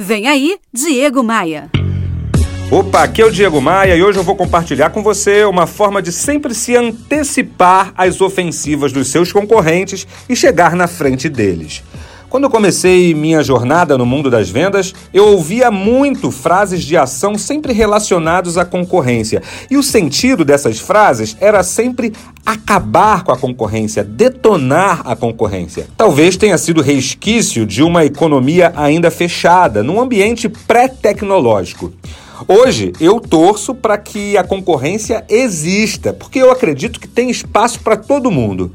Vem 0.00 0.28
aí, 0.28 0.56
Diego 0.72 1.24
Maia. 1.24 1.68
Opa, 2.70 3.02
aqui 3.02 3.20
é 3.20 3.24
o 3.24 3.32
Diego 3.32 3.60
Maia 3.60 3.96
e 3.96 4.02
hoje 4.02 4.16
eu 4.16 4.22
vou 4.22 4.36
compartilhar 4.36 4.90
com 4.90 5.02
você 5.02 5.42
uma 5.42 5.66
forma 5.66 6.00
de 6.00 6.12
sempre 6.12 6.54
se 6.54 6.76
antecipar 6.76 7.92
às 7.96 8.20
ofensivas 8.20 8.92
dos 8.92 9.08
seus 9.08 9.32
concorrentes 9.32 10.06
e 10.28 10.36
chegar 10.36 10.76
na 10.76 10.86
frente 10.86 11.28
deles. 11.28 11.82
Quando 12.28 12.44
eu 12.44 12.50
comecei 12.50 13.14
minha 13.14 13.42
jornada 13.42 13.96
no 13.96 14.04
mundo 14.04 14.30
das 14.30 14.50
vendas, 14.50 14.94
eu 15.14 15.28
ouvia 15.28 15.70
muito 15.70 16.30
frases 16.30 16.82
de 16.82 16.94
ação 16.94 17.38
sempre 17.38 17.72
relacionadas 17.72 18.58
à 18.58 18.66
concorrência. 18.66 19.42
E 19.70 19.78
o 19.78 19.82
sentido 19.82 20.44
dessas 20.44 20.78
frases 20.78 21.34
era 21.40 21.62
sempre 21.62 22.12
acabar 22.44 23.24
com 23.24 23.32
a 23.32 23.36
concorrência, 23.36 24.04
detonar 24.04 25.00
a 25.06 25.16
concorrência. 25.16 25.86
Talvez 25.96 26.36
tenha 26.36 26.58
sido 26.58 26.82
resquício 26.82 27.64
de 27.64 27.82
uma 27.82 28.04
economia 28.04 28.74
ainda 28.76 29.10
fechada, 29.10 29.82
num 29.82 29.98
ambiente 29.98 30.50
pré-tecnológico. 30.50 31.92
Hoje 32.46 32.92
eu 33.00 33.18
torço 33.20 33.74
para 33.74 33.98
que 33.98 34.36
a 34.36 34.44
concorrência 34.44 35.24
exista, 35.28 36.12
porque 36.12 36.38
eu 36.38 36.52
acredito 36.52 37.00
que 37.00 37.08
tem 37.08 37.30
espaço 37.30 37.80
para 37.80 37.96
todo 37.96 38.30
mundo. 38.30 38.70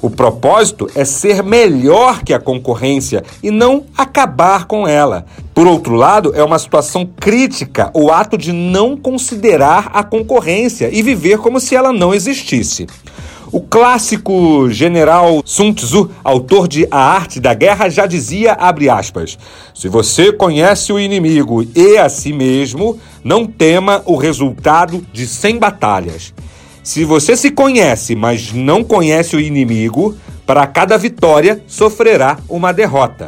O 0.00 0.08
propósito 0.08 0.88
é 0.94 1.04
ser 1.04 1.42
melhor 1.42 2.22
que 2.22 2.32
a 2.32 2.40
concorrência 2.40 3.22
e 3.42 3.50
não 3.50 3.84
acabar 3.96 4.64
com 4.64 4.86
ela. 4.86 5.26
Por 5.54 5.66
outro 5.66 5.94
lado, 5.94 6.32
é 6.34 6.42
uma 6.42 6.58
situação 6.58 7.06
crítica 7.06 7.90
o 7.92 8.10
ato 8.10 8.38
de 8.38 8.52
não 8.52 8.96
considerar 8.96 9.90
a 9.92 10.02
concorrência 10.02 10.88
e 10.90 11.02
viver 11.02 11.38
como 11.38 11.60
se 11.60 11.76
ela 11.76 11.92
não 11.92 12.14
existisse. 12.14 12.86
O 13.52 13.60
clássico 13.60 14.70
general 14.70 15.42
Sun 15.44 15.74
Tzu, 15.74 16.10
autor 16.24 16.66
de 16.66 16.88
A 16.90 16.98
Arte 16.98 17.38
da 17.38 17.52
Guerra, 17.52 17.90
já 17.90 18.06
dizia, 18.06 18.56
aspas, 18.90 19.36
se 19.74 19.88
você 19.90 20.32
conhece 20.32 20.90
o 20.90 20.98
inimigo 20.98 21.62
e 21.76 21.98
a 21.98 22.08
si 22.08 22.32
mesmo, 22.32 22.98
não 23.22 23.44
tema 23.44 24.02
o 24.06 24.16
resultado 24.16 25.06
de 25.12 25.26
100 25.26 25.58
batalhas. 25.58 26.32
Se 26.82 27.04
você 27.04 27.36
se 27.36 27.50
conhece, 27.50 28.16
mas 28.16 28.54
não 28.54 28.82
conhece 28.82 29.36
o 29.36 29.40
inimigo, 29.40 30.16
para 30.46 30.66
cada 30.66 30.96
vitória 30.96 31.62
sofrerá 31.66 32.38
uma 32.48 32.72
derrota. 32.72 33.26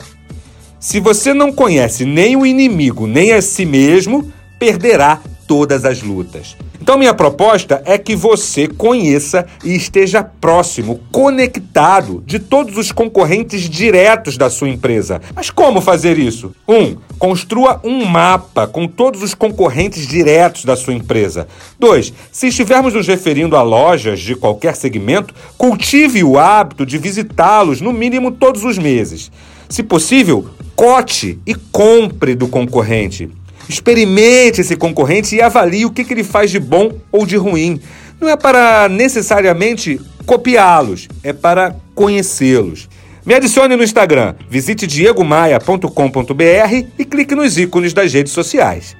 Se 0.81 1.01
você 1.01 1.35
não 1.35 1.53
conhece 1.53 2.07
nem 2.07 2.35
o 2.35 2.47
inimigo, 2.47 3.07
nem 3.07 3.35
a 3.35 3.43
si 3.43 3.67
mesmo, 3.67 4.33
perderá 4.59 5.21
todas 5.47 5.85
as 5.85 6.01
lutas. 6.01 6.57
Então, 6.85 6.99
minha 6.99 7.15
proposta 7.15 7.81
é 7.87 7.97
que 7.97 8.15
você 8.15 8.69
conheça 8.69 9.47
e 9.65 9.75
esteja 9.75 10.23
próximo, 10.23 11.01
conectado 11.11 12.23
de 12.27 12.39
todos 12.39 12.77
os 12.77 12.93
concorrentes 12.93 13.71
diretos 13.71 14.37
da 14.37 14.51
sua 14.51 14.69
empresa. 14.69 15.19
Mas 15.35 15.49
como 15.49 15.81
fazer 15.81 16.19
isso? 16.19 16.55
1. 16.69 16.75
Um, 16.75 16.97
construa 17.19 17.81
um 17.83 18.05
mapa 18.05 18.67
com 18.67 18.87
todos 18.87 19.23
os 19.23 19.33
concorrentes 19.33 20.07
diretos 20.07 20.67
da 20.67 20.77
sua 20.77 20.93
empresa. 20.93 21.49
2. 21.81 22.13
Se 22.31 22.49
estivermos 22.49 22.93
nos 22.93 23.07
referindo 23.07 23.57
a 23.57 23.63
lojas 23.63 24.21
de 24.21 24.35
qualquer 24.35 24.77
segmento, 24.77 25.35
cultive 25.57 26.23
o 26.23 26.39
hábito 26.39 26.85
de 26.85 26.99
visitá-los 26.99 27.81
no 27.81 27.95
mínimo 27.95 28.31
todos 28.31 28.63
os 28.63 28.77
meses. 28.77 29.33
Se 29.71 29.83
possível, 29.83 30.51
cote 30.77 31.39
e 31.47 31.55
compre 31.55 32.35
do 32.35 32.47
concorrente. 32.47 33.31
Experimente 33.69 34.61
esse 34.61 34.77
concorrente 34.77 35.35
e 35.35 35.43
avalie 35.43 35.87
o 35.87 35.91
que, 35.91 36.05
que 36.05 36.13
ele 36.13 36.25
faz 36.25 36.51
de 36.51 36.59
bom 36.59 36.93
ou 37.11 37.25
de 37.25 37.37
ruim. 37.37 37.81
Não 38.21 38.29
é 38.29 38.37
para 38.37 38.89
necessariamente 38.89 40.01
copiá-los, 40.27 41.09
é 41.23 41.33
para 41.33 41.77
conhecê-los. 41.95 42.89
Me 43.25 43.35
adicione 43.35 43.75
no 43.75 43.83
Instagram, 43.83 44.35
visite 44.51 44.87
diegomaia.com.br 44.87 46.85
e 46.99 47.05
clique 47.05 47.35
nos 47.35 47.57
ícones 47.57 47.95
das 47.95 48.13
redes 48.13 48.33
sociais. 48.33 48.95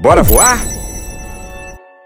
Bora 0.00 0.22
voar? 0.22 0.77